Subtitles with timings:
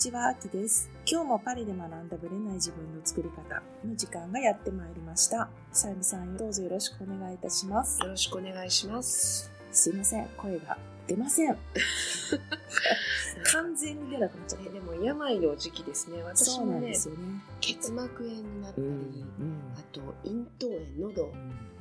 [0.00, 0.90] こんにちは、あきです。
[1.04, 5.50] 今日もパリで学んだブレない自分の作り方の時間がやってまいりました。
[5.72, 8.00] さゆみさん、どうぞよろしくお願いいたします。
[8.00, 9.52] よろしくお願いします。
[9.70, 11.54] すいません、声が出ません。
[13.52, 16.22] 完全に出なくなっちゃっね、でも病の時期ですね。
[16.22, 16.28] た。
[16.34, 16.96] 私もねね。
[17.60, 21.24] 結膜炎になったり、うんあと咽頭炎、喉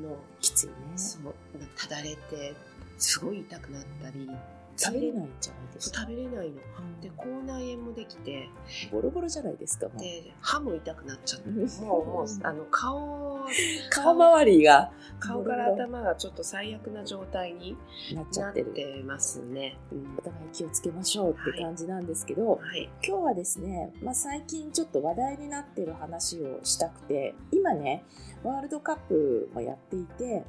[0.01, 0.73] の、きついね。
[0.97, 1.33] そう、
[1.77, 2.53] ただれて、
[2.99, 4.30] すごい痛くなったり、
[4.77, 6.02] 食べれないんじゃないですか。
[6.02, 6.44] 食べれないの。
[6.44, 8.49] うんで、口内炎もできて、
[8.91, 9.88] ボロボロじゃないですか。
[9.88, 13.48] で、歯も痛くなっちゃって、うんもう、もう、あの、顔、
[13.89, 17.77] 顔周りが顔から頭がちょっと最悪な状態に
[18.13, 19.77] なっちゃなっってますね。
[19.91, 22.89] うんお互い気をつけましょうって感じなんですけど、はい。
[23.05, 28.03] 今日はですね、まあ、最近ちょっと話題になってる話をしたくて今ね
[28.44, 30.44] ワールドカップもやっていて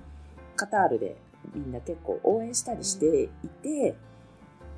[0.57, 1.17] カタールで
[1.55, 3.97] みんな結構応援したりしていて、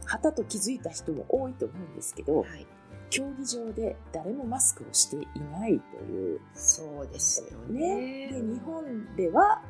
[0.04, 2.66] はたと気づいた人も多いと思うんですけどはい。
[3.10, 8.32] 競技場で誰もマスクをしていないというそうですよねね。
[8.32, 9.60] で日本では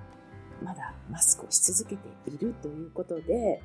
[0.62, 3.61] まだマスクをし続けているということで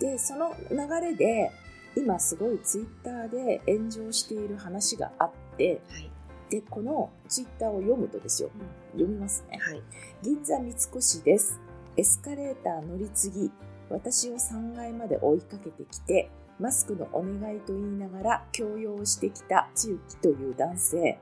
[0.00, 1.50] でその流れで
[1.94, 6.10] 今すごいツイッターで炎上している話があってはい。
[6.48, 8.50] でこのツイッターを読むとですよ
[8.92, 9.82] 読みますねはい。
[10.22, 11.60] 銀座三越です
[11.96, 13.50] エスカレーター乗り継ぎ
[13.90, 21.18] 私を3階まで追いかけてきてマスクのお願いと言いながら強要してきたつゆきという男性。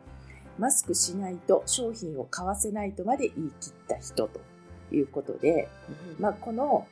[0.59, 4.41] マスクしないと商品を買わせないとまで言い切った人と
[4.91, 5.69] いうことで、
[6.17, 6.23] うん。
[6.23, 6.89] まあ、この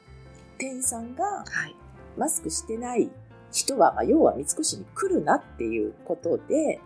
[0.56, 1.74] 店員さんがはい。
[2.16, 3.10] マスクしてない
[3.52, 6.80] 人は、まあ、要は三越に来るなっていうことで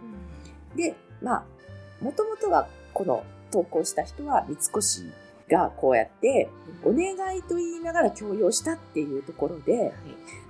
[0.77, 1.45] でまあ
[2.01, 5.13] もともとはこの投稿した人は三越
[5.51, 6.49] がこうやって
[6.85, 9.93] お願いと言いながら強要したっていうところで、はい。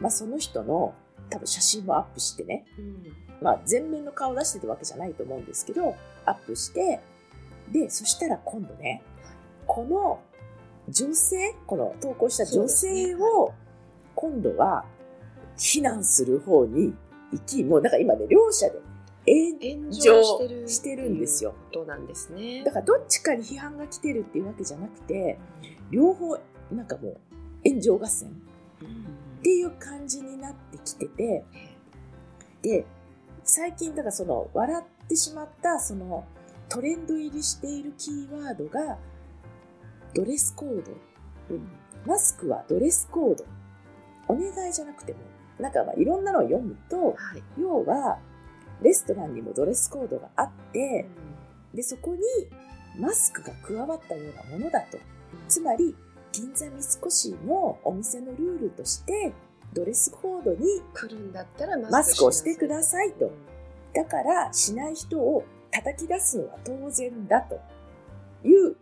[0.01, 0.95] まあ、その人の
[1.31, 3.21] 多分写真もアップしてね、うん。
[3.41, 5.97] まあ、全面の顔を出してたわけじゃないと思うんですけど
[6.27, 7.01] アップして
[7.71, 9.03] でそしたら今度ね
[9.67, 10.21] この
[10.89, 13.53] 女性この投稿した女性を
[14.15, 14.85] 今度は
[15.57, 16.95] 非難する方に
[17.33, 18.79] 行きもうだから今ね両者で
[19.27, 22.65] 炎炎上上してるんですよことなんですね。
[22.65, 25.39] だからどっちかに批判が来てるっていうわけじゃなくて
[25.91, 26.39] 両方
[26.73, 27.17] なんかもう
[27.69, 31.45] 炎上合戦っていう感じになってきてて
[32.63, 32.87] で
[33.45, 36.25] 最近だからその笑ってしまったその
[36.69, 38.99] トレンド入りしているキーワードが
[40.15, 40.93] ドレスコード、
[42.05, 43.45] マスクはドレスコード
[44.29, 45.19] お願いじゃなくても
[45.59, 47.43] なんかまあいろんなのを読むとはい。
[47.61, 48.19] 要は
[48.83, 51.07] レストランにもドレスコードがあって
[51.75, 52.21] でそこに
[52.99, 54.99] マスクが加わったようなものだと。
[55.49, 55.95] つまり
[56.33, 59.33] 銀座三越のお店のルールとして
[59.73, 63.31] ドレスコードに来るんだったらマスクをしてくだささいと。
[63.95, 67.61] だからしない人を叩き出すのは当然だと。
[68.43, 68.77] いう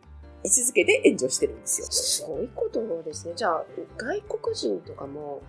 [0.48, 1.86] 位置づけで炎上してるんですよ。
[1.90, 3.34] すごいことですね。
[3.36, 3.64] じゃあ
[3.96, 5.42] 外国人とかも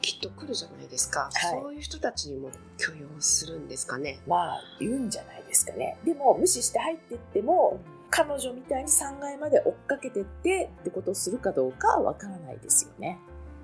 [0.00, 1.30] きっと来るじゃないですか。
[1.32, 4.20] はいそういう人たちにも許容するんですかね？
[4.26, 5.98] まあ言うんじゃないですかね。
[6.04, 7.80] でも無視して入ってっても
[8.10, 13.18] 彼女みたいに3階まで追っかけてってってことをするかどうかはわからないですよね。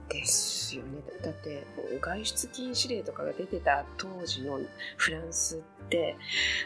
[0.08, 1.00] ですよね。
[1.22, 1.66] だって
[2.00, 4.60] 外出禁止令とかが出てた当時の
[4.96, 6.16] フランスって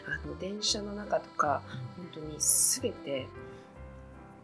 [0.05, 1.63] あの電車の中とか
[1.97, 3.27] 本当に全て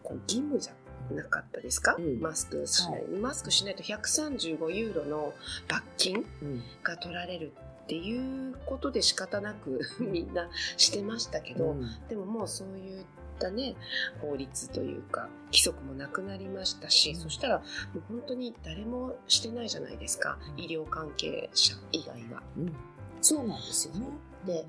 [0.08, 2.20] こう義務じゃなかったですか、うん。
[2.20, 5.34] マスクしない、マスクしないと135ユーロの
[5.68, 6.62] 罰金うん。
[6.82, 7.52] が取られる
[7.84, 11.76] っていうことで仕方なく みんなしてましたけど、
[12.08, 13.04] でももうそういっ
[13.38, 13.76] たね
[14.20, 17.20] 法律というか規則もなくなりましたし、うん。
[17.20, 17.64] そしたらも
[17.96, 20.38] う本当に誰もしてないじゃないですか。
[20.56, 22.42] 医療関係者以外は。
[22.56, 22.72] うん。
[23.20, 24.06] そうなんですよね。
[24.46, 24.66] で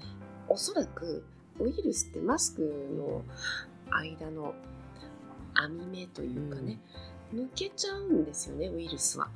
[0.48, 1.24] おそらく
[1.60, 3.24] ウイルスってマスクの
[3.92, 4.56] 間の
[5.62, 6.80] 網目というかね、
[7.34, 9.30] 抜けちゃうんですよねウイルスは。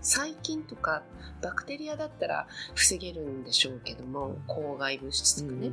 [0.00, 1.02] 細菌とか
[1.42, 5.70] バクテリアだったら防げるんでしょうけども公害物質とかね、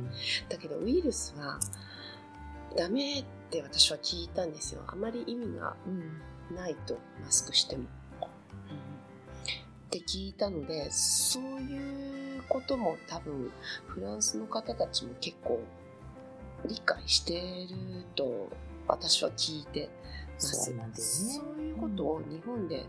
[0.48, 1.58] だけどウイルスは
[2.76, 4.82] ダメって私は聞いたんですよ。
[4.88, 6.20] あまり意味がうん。
[6.54, 7.84] ないとマスクしても。
[7.84, 7.86] っ
[9.90, 13.50] て聞いたのでそういうことも多分
[13.86, 15.62] フランスの方たちも結構
[16.66, 18.50] 理解してると
[18.88, 19.88] 私は聞いて
[20.34, 20.64] ます。
[20.64, 21.34] そうなんですね。
[21.34, 22.86] そういうことを日本で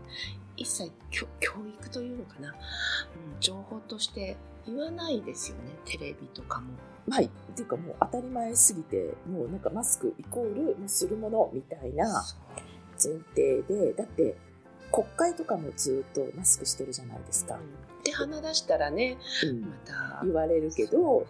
[0.56, 2.54] 一切教教育というのかな、うん、
[3.40, 4.36] 情報として
[4.66, 5.62] 言わないですよね。
[5.84, 6.74] テレビとかも。
[7.06, 7.24] まあ、っ
[7.54, 12.22] ていうかもう当たり前すぎてもうなんかマスクイコールするものみたいな
[13.02, 14.36] 前提でだって
[14.92, 17.58] 国会とかもずっとマスクしてるじゃないですか。
[18.04, 19.60] で鼻出したらね、うん。
[19.62, 21.26] また言われるけど、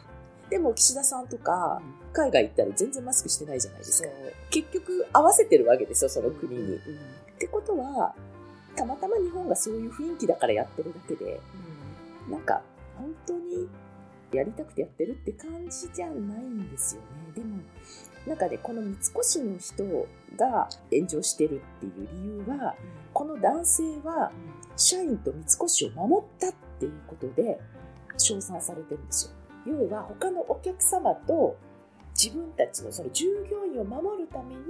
[0.50, 1.80] でも岸田さんとか
[2.12, 4.08] 海外行ったら全然マスクしてないじゃないですか。
[4.50, 6.74] 結局合わせてるわけですよ、その国に。
[6.74, 8.14] うんってことは、
[8.74, 11.40] たまたま日本がそういう雰囲気だからやってるだけで、
[12.28, 12.62] なんか
[12.96, 13.68] 本当に
[14.32, 17.06] やりたくてやってるって感じじゃないんですよね。
[17.36, 17.58] でも、
[18.26, 19.84] なんかね、この三越の人
[20.36, 22.74] が炎上してるっていう理由は、
[23.14, 24.32] この男性は
[24.76, 27.60] 社員と三越を守ったっていうことで
[28.16, 29.32] 称賛されてるんですよ。
[29.68, 31.56] 要は他のお客様と
[32.20, 34.60] 自分たちのその従業員を守るために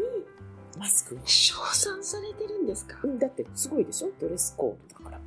[0.79, 4.11] マスクを称賛されてるんですか、うんだってすごいでしょ？
[4.21, 5.21] ドレスコードだから。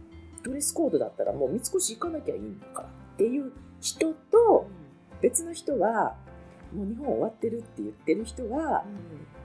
[0.43, 4.67] ドレスコードだったらもう三越行かなきゃいいんだからっていう人と
[5.21, 6.15] 別の人は
[6.73, 8.83] もう日本終わってるって言ってる人は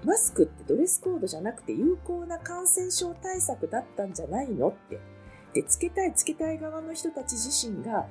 [0.04, 4.98] マスクってドレスコードじゃなくて有効な感染症対策だったんじゃないのって
[5.56, 8.02] でつけたいつけたい側の人たち自身がう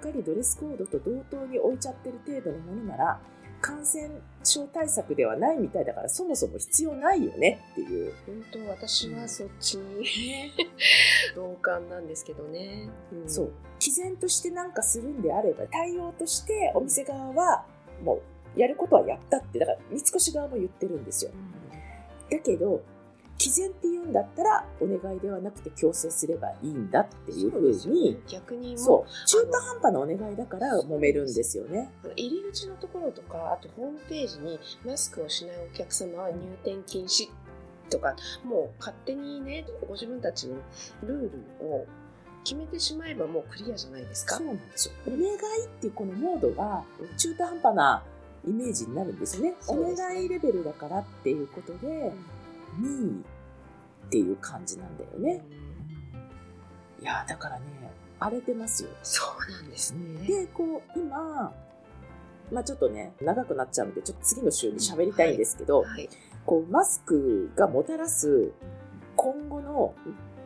[0.00, 3.20] っかりドレスコードと同等に置いちゃってる程度のものなら
[3.62, 4.10] 感染
[4.44, 8.12] 症対策ではないみたいだからそもそも必要ないよねっていう。
[8.26, 10.52] 本当私はそっちに
[11.34, 13.28] 同感なんですけどね、ん。
[13.28, 13.52] そう。
[13.78, 17.64] 毅然としてなんかするんであれば対応としてお店側は
[18.02, 18.20] も
[18.56, 21.30] うやることはやったってだから三越側も言ってるんですよ。
[22.30, 22.82] だけど
[23.40, 31.90] 毅然って言うんだったらお願いではなくて強制すればいいんだっていうふうに逆にもそう中途半端なお願いだから揉めるんですよね。
[32.16, 37.30] 入り口のところとかあとホームページにマスクをしないお客様は入店禁止
[37.88, 38.14] とか
[38.44, 40.56] もう勝手にねご自分たちの
[41.02, 41.20] ルー
[41.60, 41.86] ルを
[42.44, 44.36] 決めてしまえばもうクリアじゃないですか。
[44.36, 44.94] そうなんですよ。
[45.06, 46.84] お願いっていうこのモードが
[47.16, 48.02] 中途半端な
[48.46, 49.50] イメージになるんですよね。
[49.50, 49.56] ね。
[49.96, 52.12] 願いレベルだからっていうことで任
[52.78, 53.24] 意
[54.06, 55.44] っていう感じなんだよね、
[57.00, 57.64] いやだからね
[58.18, 58.90] 荒れてますよ。
[59.02, 60.26] そうなんですね。
[60.26, 61.52] でこう今
[62.52, 66.08] まあちょっとね長くなっちゃうのでちょっと次の週に喋りたいんですけど、はい
[66.46, 68.52] こうマスクがもたらす
[69.14, 69.94] 今後の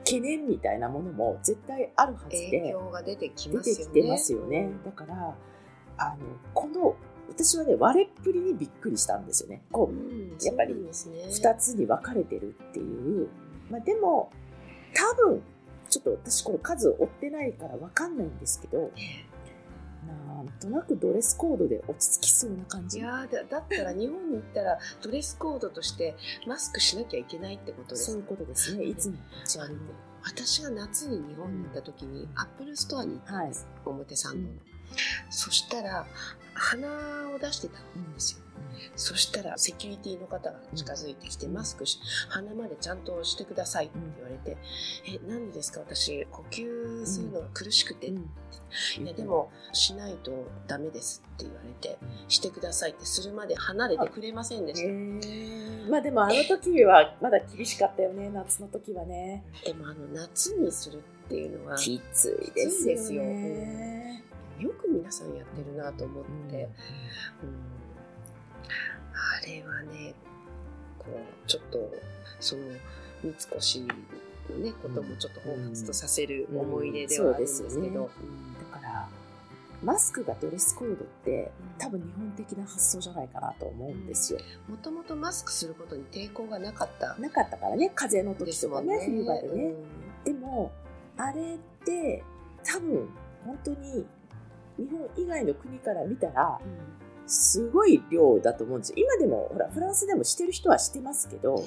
[0.00, 3.84] 懸念みたいなものも絶対あるはず影で響が出てき出ますよね。
[3.86, 4.70] てきてますよね。
[4.84, 5.34] だから
[5.96, 6.16] あの
[6.52, 6.96] この
[7.28, 9.62] 私はね割れっぷりにびっくりしたんですよね。
[9.72, 11.16] こううんややっぱりですね。
[11.28, 13.28] 2つに分かれてるっていう、
[13.70, 14.30] まあ、でも
[14.94, 15.42] 多分
[15.88, 18.90] ちょっと私この数を追ってないから分かんないんですけど
[20.26, 26.16] なんとなくドレスコードで落ち着きそうな感じ、いやーだ、だったら日本に行ったらドレスコードとして
[26.46, 28.84] マスクしなきゃいけないってことですそういうことですね。
[28.84, 29.74] いつも持ち歩いて。
[29.74, 29.80] る
[30.24, 34.60] 私が夏に日本に行った時にアップルストアに行ったんです、表参道の、うん
[35.30, 36.06] そしたら
[36.54, 36.88] 鼻
[37.34, 38.38] を出してたんですよ、
[38.94, 41.54] そしたらセキュリティの方が近づいてきて、うん。
[41.54, 41.98] マスクし
[42.28, 44.56] 鼻までちゃんとしてくださいって言われて、
[45.06, 45.80] えなんでですか？
[45.80, 48.30] 私呼吸するのが苦しくて、うん。
[49.00, 51.96] いやでもしないとダメですって言われて
[52.26, 59.44] してくださいってするまで離れてくれませんでした、まあでもあの時はまだ厳しかったよね夏の時はね。
[59.64, 63.22] でもあの夏にするっていうのはきついですよきついですよ。
[63.22, 64.23] ね
[64.60, 66.68] よく皆さんやってるなと思って、
[67.42, 67.54] うん。
[69.16, 70.14] あれはね
[70.98, 71.92] こうちょっと
[72.40, 72.62] その
[73.22, 78.08] 三越のねこともちょっと彷彿とさせる思い出ではあるんですけど、そうですよね
[78.72, 79.08] だから
[79.82, 87.14] マスクがドレスコードって多分日本的な発想じゃないかなと思うんですよ、もともとマスクすることに抵抗がなかった。
[87.16, 89.06] なかったからね風邪ので時とかねね。
[89.06, 89.74] 冬場でね、
[90.26, 90.32] うん。
[90.32, 90.72] でも
[91.18, 92.22] あれって
[92.64, 93.08] 多分
[93.44, 94.06] 本当に
[94.78, 96.60] 日本以外の国から見たら
[97.26, 98.96] すごい量だと思うんですよ。
[98.98, 101.64] 今でもほらフランスでもしてる人はしてますけど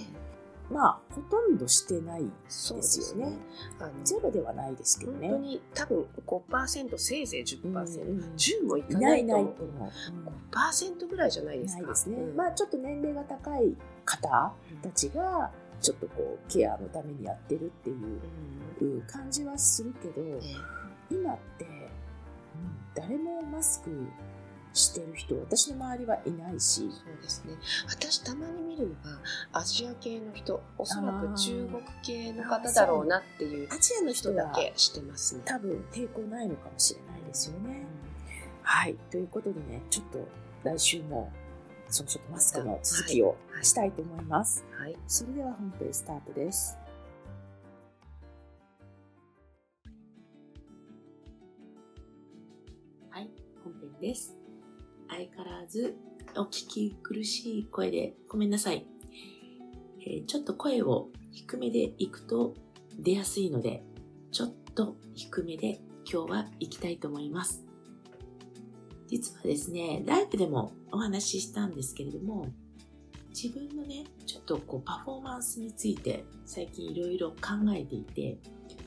[0.70, 3.24] まあほとんどしてないでですすよね。
[3.26, 3.38] よね。
[3.80, 5.30] あのゼロではないですけどね。
[5.30, 9.54] 本当に多分5%せいぜい10%、うんうん10もいかいないと思う。
[9.56, 9.92] と思う、
[10.52, 11.82] 5%ぐらいじゃないですか。
[11.82, 12.36] ないですね、うん。
[12.36, 20.40] まあちょっと年齢が高い方たちがちょっとこうケアのためにやってるっていう感じはするけどえ
[21.10, 21.77] 今って、うん
[22.98, 23.92] 誰もマスク
[24.74, 27.54] してる人私の周りはいないしそうですね
[27.88, 29.20] 私たまに見るのが
[29.60, 35.42] アジア系の人おそらく中国系の方だろうなっていうアジアの人人だはけしてますね。
[35.46, 37.86] 多分抵抗ないのかもしれないですよね。
[38.64, 40.28] はいということでねちょっと
[40.64, 41.32] 来週も
[41.90, 44.66] そのちょっとマスクの続きをはいしたいと思います。
[44.78, 46.78] はい、それでは本編スタートです。
[54.00, 54.36] です。
[55.10, 55.96] 相変わらず
[56.36, 58.86] お聞き苦しい声でごめんなさい。
[60.02, 62.54] えーちょっと声を低めでいくと
[63.00, 63.84] 出やすいので、
[64.32, 65.80] ちょっと低めで
[66.12, 67.66] 今日は行きたいと思います。
[69.08, 72.48] 実はですね、ライブでもお話ししたんですけれども、
[73.30, 77.36] 自分のね、ちょっとこうパフォーマンスについて最近いろいろ考
[77.76, 78.38] えていて、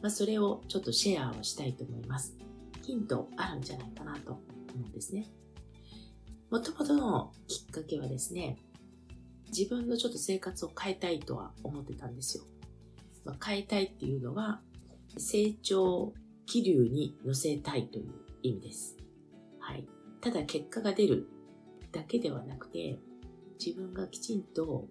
[0.02, 2.37] まあ、それをちょっとシェアをしたいと思います。
[2.83, 4.40] ヒントあるんじゃないかなと
[4.73, 5.31] 思うんですね。
[6.50, 8.59] もともとのきっかけはですね、
[9.57, 12.45] 自分のちょっと生活を変えたいとは思ってたんですよ。
[13.25, 14.61] まあ、変えたいっていうのは、
[15.17, 16.12] 成長
[16.47, 18.12] 気流に乗せたいという
[18.43, 18.97] 意味です。
[19.59, 19.87] はい。
[20.21, 21.29] ただ結果が出る
[21.93, 22.99] だけではなくて、
[23.65, 24.89] 自分がきちんと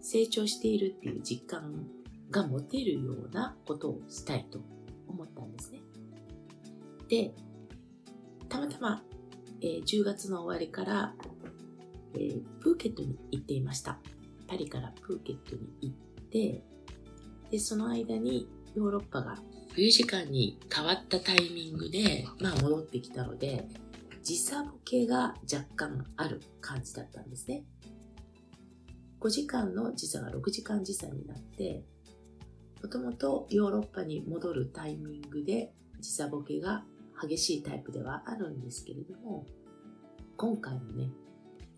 [0.00, 1.86] 成長しているっていう実感
[2.30, 4.60] が持てるようなことをしたいと
[5.08, 5.80] 思ったんですね。
[7.08, 7.34] で、
[8.48, 9.02] たまたま、
[9.62, 11.14] えー10月の終わりから、
[12.14, 13.98] えープーケットに行っていました。
[14.48, 16.62] パリからプーケットに行って、
[17.50, 19.38] で、その間にヨーロッパが
[19.74, 23.66] 冬時間に変わったタイミングで、まあ戻ってきたので、
[24.22, 27.64] 時差ボケが若干ある感じだったんですね。
[29.20, 31.84] 5時間の時差が6時間時差になって、
[32.82, 36.84] もともとヨーロッパに戻るタイミングで時差ボケが
[37.20, 39.46] 激しいタイプではあるんですけれども、
[40.36, 41.10] 今回もね、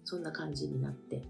[0.04, 1.22] そんな感じになって、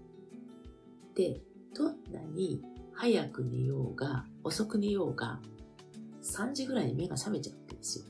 [1.15, 1.41] で、
[1.75, 2.61] どんなに
[2.93, 5.39] 早く寝ようが、遅く寝ようが、
[6.21, 8.05] 3時ぐらいに目が覚めちゃうわけですよ。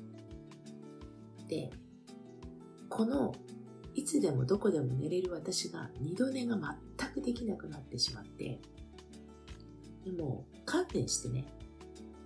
[1.48, 1.72] で、
[2.90, 3.34] この、
[3.96, 6.58] いつでもどこでも寝れる私が二度寝が
[6.98, 8.60] 全くできなくなってしまって、
[10.04, 11.46] でも、観念してね、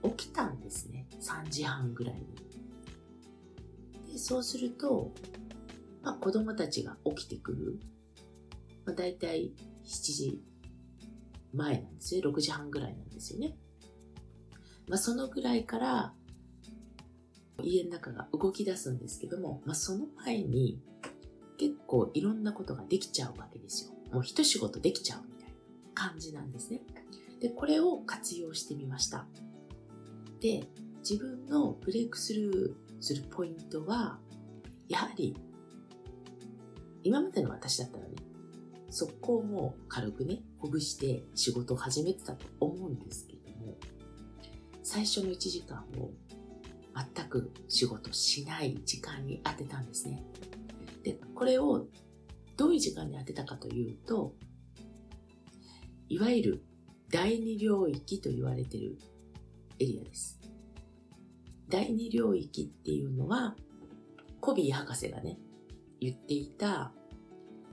[0.03, 1.07] 起きたんですね。
[1.19, 2.46] 3時半ぐらいに。
[4.17, 5.11] で、そうすると、
[6.01, 7.79] まあ、子供たちが起きてくる。
[8.83, 9.51] まあ、大体
[9.85, 10.41] 7時
[11.53, 12.31] 前なんですよ。
[12.31, 13.55] 6時半ぐらいなんですよね。
[14.87, 16.13] まあ、そのぐらいから、
[17.61, 20.81] 家の中が動き出すんですけども、まあ、その前に
[21.59, 23.91] 結構いろんなことができちゃうわけですよ。
[24.11, 25.55] もう一仕事できちゃうみたいな
[25.93, 26.81] 感じなんですね。
[27.39, 29.27] で、これを活用してみました。
[30.39, 30.63] で、
[31.07, 34.19] 自分のブレイクスルーするポイントは、
[34.87, 35.35] やはり、
[37.03, 38.15] 今までの私だったらね、
[38.89, 43.75] 速攻も軽くね、ほぐして仕事を始めてたと思うんですけども、
[44.83, 46.11] 最初の1時間を
[47.15, 50.23] 全く仕事しない時間に当てたんですね。
[51.03, 51.87] で、これを
[52.55, 54.33] どういう時間に当てたかというと、
[56.09, 56.65] いわゆる
[57.11, 58.97] 第二領域と言われてる
[59.79, 60.36] エリアです。
[61.69, 63.55] 第二領域っていうのは、
[64.39, 65.37] コビー博士がね、
[65.99, 66.91] 言っていた、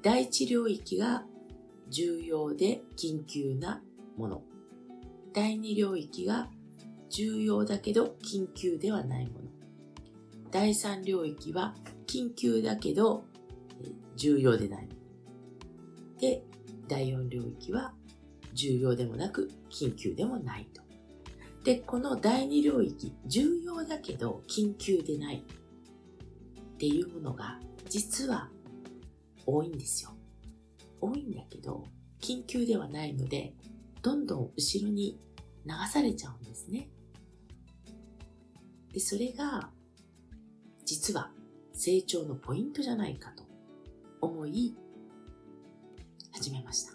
[0.02, 1.24] 第一領域が
[1.88, 3.82] 重要で緊急な
[4.16, 4.42] もの。
[5.32, 6.48] 第二領域が
[7.10, 9.44] 重要だけど緊急ではないもの。
[10.50, 11.74] 第三領域は
[12.06, 13.24] 緊急だけど
[14.16, 16.20] 重要でないもの。
[16.20, 16.42] で、
[16.88, 17.92] 第四領域は
[18.52, 20.83] 重要でもなく緊急でもないと。
[21.64, 28.50] で、この第二領域、重要だけど緊急でないっていうものが実は
[29.46, 30.10] 多いんですよ。
[31.00, 31.86] 多いんだけど、
[32.20, 33.54] 緊急ではないので、
[34.02, 35.18] どんどん後ろに
[35.64, 36.90] 流されちゃうんですね。
[38.92, 39.70] で、それが、
[40.84, 41.32] 実は
[41.72, 43.44] 成長のポイントじゃないかと
[44.20, 44.76] 思い、
[46.32, 46.92] 始めました。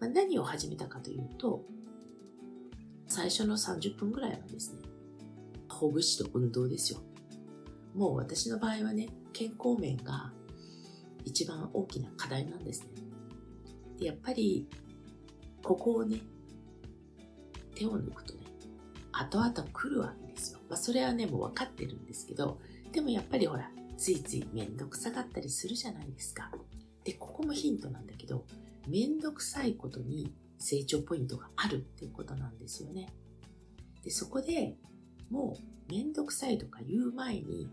[0.00, 1.64] まあ、何を始めたかというと、
[3.14, 4.80] 最初の30分ぐらいはですね、
[5.68, 6.98] ほぐしと運動ですよ。
[7.94, 10.32] もう私の場合はね、健康面が
[11.24, 12.88] 一番大きな課題なんですね。
[14.00, 14.68] でやっぱり、
[15.62, 16.22] ここをね、
[17.76, 18.46] 手を抜くとね、
[19.12, 20.58] 後々来るわけですよ。
[20.68, 22.58] まあ、それはね、もう分かってるんですけど、
[22.90, 26.50] でもやっぱりほら、ついついめんどくさがったりするじゃないですか。
[27.04, 28.44] で、ここもヒントなんだけど、
[28.88, 33.12] めんどくさいことに成長ポイントがあるっていうことなんですよね。
[34.02, 34.76] で、そこで
[35.30, 35.56] も
[35.88, 37.68] うめんどくさいとか言う前に、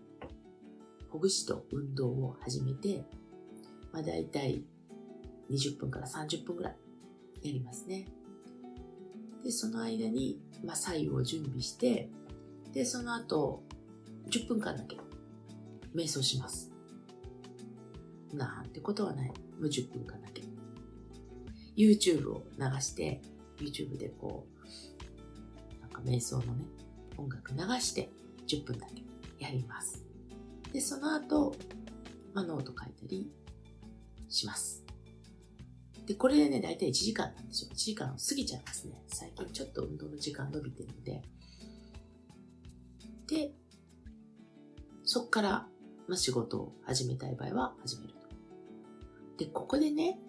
[1.10, 3.06] ほぐしと運動を始めて、
[3.92, 4.64] まあ大体
[5.50, 6.76] 20分から30分ぐらい
[7.44, 8.06] やりますね。
[9.44, 12.10] で、その間に、まあ、左右を準備して、
[12.74, 13.64] で、その後、
[14.30, 14.98] 10分間だけ、
[15.96, 16.72] 瞑想します。
[18.34, 19.28] なんてことはない。
[19.30, 20.41] もう10分間だけ。
[21.76, 23.22] YouTube を流して、
[23.58, 24.48] YouTube でこ
[25.78, 26.66] う、なんか瞑想のね、
[27.18, 28.10] 音楽流して、
[28.48, 29.04] 10分だけ
[29.44, 30.04] やります。
[30.74, 31.56] で、その後、
[32.34, 33.32] まあ、ノート書いたり
[34.30, 34.84] します。
[36.06, 37.70] で、これでね、大体1時間なんですよ。
[37.72, 39.04] 1時間過ぎちゃいますね。
[39.08, 41.22] 最近ちょっと運動の時間伸びてるので。
[43.28, 43.54] で、
[45.04, 45.50] そっから、
[46.08, 48.28] まあ、仕事を始めたい場合は始めると。
[49.38, 50.20] で、ここでね、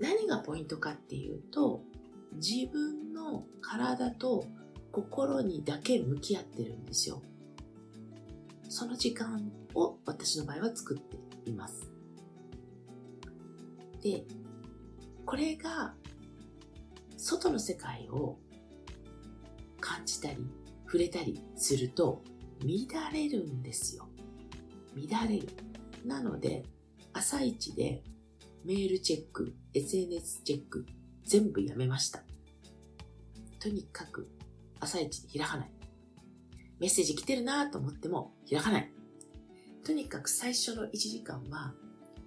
[0.00, 1.82] 何がポイントかっていうと、
[2.34, 4.44] 自分の体と
[4.92, 7.22] 心にだけ向き合ってるんですよ。
[8.68, 11.90] その時間を私の場合は作っています。
[14.02, 14.24] で、
[15.26, 15.94] これが
[17.16, 18.38] 外の世界を
[19.80, 20.46] 感じたり
[20.86, 22.22] 触れたりすると
[22.62, 24.08] 乱れるんですよ。
[25.10, 25.48] 乱れる。
[26.06, 26.64] なので、
[27.12, 28.02] 朝一で
[28.64, 30.86] メールチェック、SNS チェック、
[31.24, 32.22] 全部やめました。
[33.58, 34.28] とにかく
[34.80, 35.70] 朝一で開かない。
[36.78, 38.92] メッセージ来てるなと思っても開かない。
[39.84, 41.74] とにかく最初の1時間は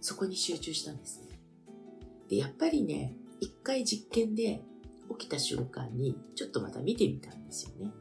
[0.02, 1.40] そこに集中したんですね。
[2.30, 4.62] で、やっぱりね、一回実験で
[5.18, 7.92] 起きた瞬間にちょっとまた見てみたんですよね。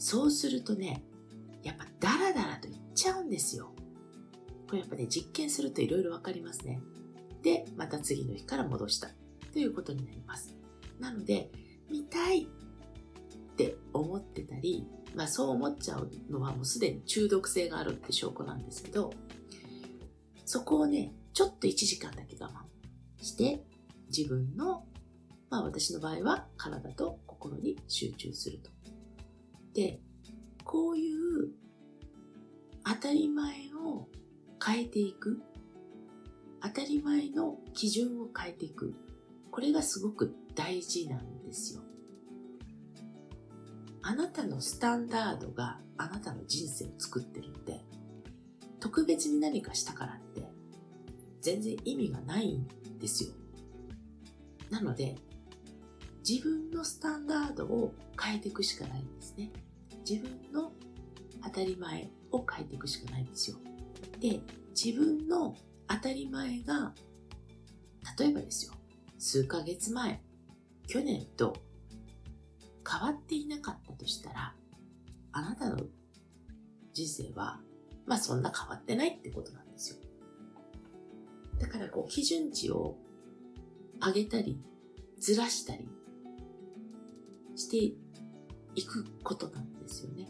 [0.00, 1.04] そうするとね、
[1.62, 3.74] やっぱダラダラといっちゃうんですよ。
[4.70, 6.80] これやっぱね、実験するといろいろわかりますね。
[7.42, 9.08] で、また次の日から戻した
[9.52, 10.54] ということになります。
[11.00, 11.50] なので、
[11.90, 12.46] 見たいっ
[13.56, 14.86] て思ってたり、
[15.16, 19.12] まあそう思っちゃうのはもうすでに中毒性があるって証拠なんですけど、
[20.44, 23.64] そこをね、ちょっと1時間だけ我慢して、
[24.16, 24.84] 自分の、
[25.50, 28.70] まあ私の場合は体と心に集中すると。
[29.74, 29.98] で、
[30.62, 31.48] こういう
[32.84, 34.06] 当たり前を
[34.64, 35.42] 変えていく。
[36.62, 38.94] 当たり前の基準を変えていく。
[39.50, 41.82] これがすごく大事なんですよ。
[44.02, 47.80] あなたのスタンダードがあなたの人生を作ってるんで、
[48.78, 50.42] 特別に何かしたからって
[51.40, 52.66] 全然意味がないん
[52.98, 53.30] ですよ。
[54.70, 55.16] なので、
[56.26, 59.50] 自分のスタンダードを変えていくしかないんですね。
[60.08, 60.72] 自分の
[61.42, 63.56] 当たり前を変えていくしかないんですよ。
[64.20, 65.56] で、自分の
[65.88, 66.94] 当たり前が、
[68.18, 68.72] 例えばですよ、
[69.18, 70.22] 数ヶ月前、
[70.86, 71.56] 去年と
[72.88, 74.54] 変わっていなかったとしたら、
[75.32, 75.78] あなたの
[76.92, 77.60] 人生は、
[78.06, 79.96] まあそんな変わってないってことなんですよ。
[81.58, 82.96] だからこう基準値を
[84.04, 84.60] 上げたり、
[85.18, 85.88] ずらしたり
[87.54, 87.76] して
[88.74, 90.26] いくことなんですよね。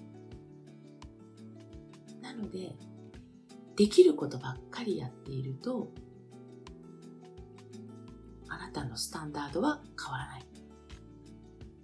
[2.20, 2.76] なので、
[3.80, 5.88] できることばっかりやっていると、
[8.46, 10.42] あなたのスタンダードは変わらない。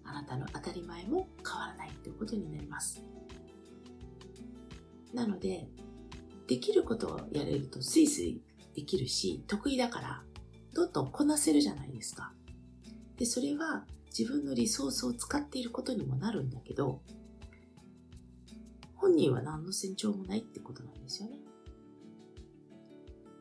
[0.05, 3.03] あなたの当たり前も変わらないということになります。
[5.15, 5.71] なので、
[6.47, 8.43] できることをやれるとスイスイ
[8.75, 10.23] できるし、得意だから、
[10.75, 12.35] どんどんこなせるじゃないですか。
[13.17, 17.01] で、それは自分のリソースを使っていることにもなるんだけど、
[18.97, 21.46] 本人は何の成長もないってことなんですよね。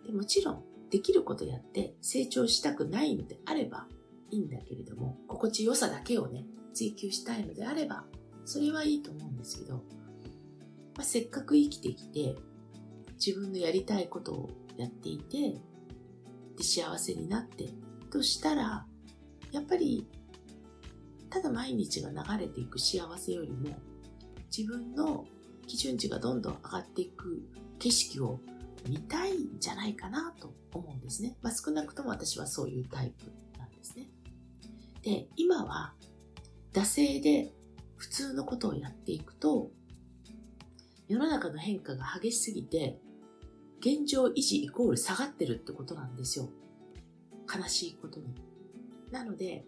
[0.06, 3.88] でもちろん、できることやって成長したくないのであれば
[4.30, 8.06] いいんだけれども、心地よさだけをね、追求したいのであれば、
[8.46, 12.36] それはいいと思うんですけど、まあ、せっかく生きてきて、
[13.14, 15.60] 自分のやりたいことをやっていて、
[16.58, 17.70] で幸せになって
[18.12, 18.86] としたら、
[19.52, 20.08] やっぱり、
[21.30, 23.76] ただ毎日が流れていく幸せよりも、
[24.56, 25.26] 自分の
[25.68, 27.42] 基準値がどんどん上がっていく
[27.80, 28.40] 景色を
[28.88, 31.38] 見たいんじゃないかなと思うんですね。
[31.42, 34.10] まあ、少なくとも私はそういうタイプなんですね。
[35.02, 35.94] で、今は
[36.74, 37.54] 惰性で
[37.96, 39.72] 普通のことをやっていくと、
[41.08, 43.00] 世の中の変化が激しすぎて、
[43.80, 46.50] 現状維持イコール下がってるってことなんですよ。
[47.54, 48.34] 悲しいことに。
[49.12, 49.66] なので、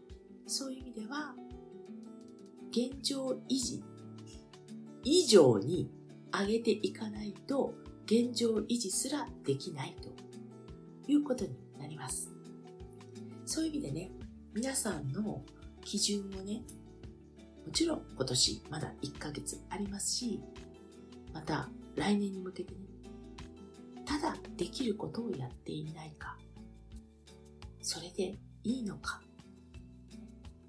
[0.47, 1.35] そういう意味では、
[2.71, 3.83] 現状維持
[5.03, 5.89] 以上に
[6.31, 7.73] 上げていかないと、
[8.09, 12.29] 現状維持すらできないということになります。
[13.45, 14.11] そういう意味でね、
[14.53, 15.43] 皆さんの
[15.83, 16.63] 基準をね、
[17.65, 20.41] もちろん今年まだ1ヶ月ありますし、
[21.33, 22.79] また来年に向けてね、
[24.05, 26.37] ただできることをやっていないか、
[27.81, 29.21] それでいいのか、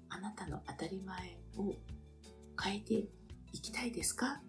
[0.09, 1.73] あなたの当たり前を
[2.61, 2.93] 変えて
[3.53, 4.41] いきたいですか？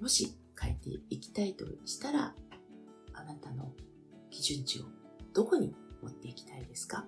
[0.00, 2.34] もし変えていきたいとしたら、
[3.14, 3.72] あなたの
[4.30, 4.84] 基準値を
[5.32, 7.04] どこに持っていきたいですか？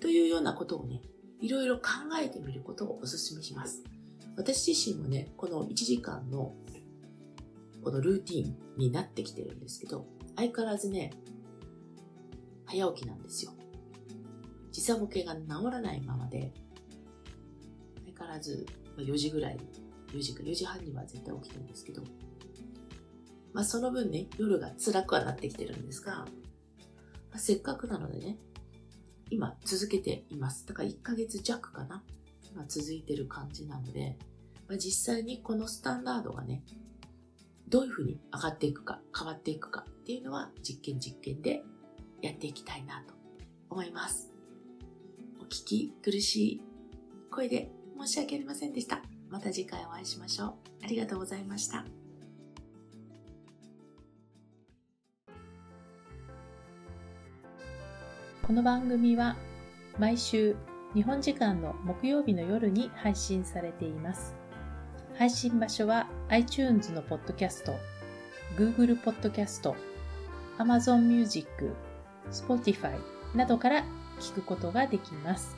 [0.00, 1.02] というようなことをね、
[1.40, 3.82] いろいろ考えてみることをお勧めします。
[4.36, 6.54] 私自身もね、この1時間の
[7.82, 10.06] このルーティンになってきてるんですけど、
[10.36, 11.12] 相変わらずね、
[12.66, 13.52] 早起きなんですよ。
[14.70, 16.52] 時差ボケが治らないままで、
[18.06, 19.58] 相変わらず4時ぐらい、
[20.12, 22.02] 4時か4時半には絶対起きてるんですけど、
[23.52, 26.26] まあその分ね、夜が辛くはなってきてるんですが、
[27.32, 28.38] まあ、せっかくなのでね、
[29.30, 30.66] 今続けています。
[30.66, 32.02] だから1ヶ月弱かな。
[32.52, 34.18] 今続いてる感じなので、
[34.68, 36.62] まあ、実際にこのスタンダードがね、
[37.68, 41.62] どういうふうに上がっていくか、変わっていくかっていうのは実験実験で
[42.20, 43.14] やっていきたいなと
[43.70, 44.30] 思います。
[45.40, 46.62] お聞き苦しい
[47.30, 49.02] 声で申し訳ありませんでした。
[49.32, 50.52] また次回お会いしましょう。
[50.84, 51.86] ありがとうございました。
[58.46, 59.36] この番組は
[59.98, 60.54] 毎週
[60.92, 64.34] 日本時間の木曜日の夜に配信されています。
[65.16, 67.74] 配信場所は iTunes のポッドキャスト、
[68.58, 69.74] Google ポッドキャスト、
[70.58, 71.48] Amazon Music、
[72.30, 72.98] Spotify
[73.34, 73.84] などから
[74.20, 75.56] 聞くことができます。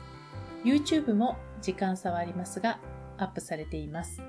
[0.63, 2.79] YouTube も時間差はありますが
[3.17, 4.21] アップされています。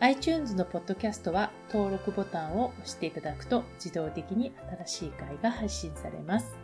[0.00, 4.52] iTunes のポッドキャストは登録ボタンを押していただくと自動的に
[4.84, 6.56] 新しい回が配信されます。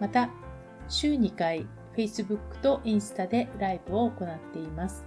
[0.00, 0.30] また、
[0.88, 5.04] 週2回 Facebook とインスタでライブを行っています。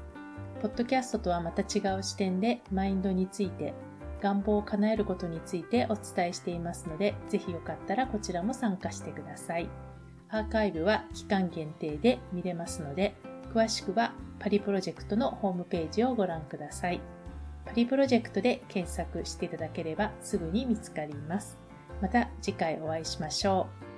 [0.62, 3.74] ポッドキャストとはまた違う視点でマインドについて、
[4.22, 9.70] 願望を叶えることについてお伝えしていますので、ぜひよかったらこちらも参加してください。
[10.30, 13.16] アーカイブは期間限定で見れますので、
[13.54, 17.02] 詳しくはパリプロジェクトのホームページをご覧ください。
[17.66, 21.58] パリプロジェクトで検索していただければすぐに見つかります。
[22.02, 23.89] また次回お会いしましょう。